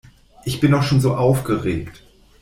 Ich 0.45 0.59
bin 0.59 0.71
doch 0.71 0.81
schon 0.81 0.99
so 0.99 1.13
aufgeregt. 1.13 2.01